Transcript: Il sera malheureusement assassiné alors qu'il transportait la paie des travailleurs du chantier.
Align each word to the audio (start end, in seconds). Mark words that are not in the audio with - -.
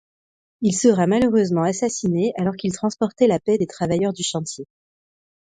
Il 0.61 0.73
sera 0.75 1.05
malheureusement 1.05 1.61
assassiné 1.61 2.33
alors 2.39 2.55
qu'il 2.55 2.73
transportait 2.73 3.27
la 3.27 3.39
paie 3.39 3.59
des 3.59 3.67
travailleurs 3.67 4.13
du 4.13 4.23
chantier. 4.23 4.65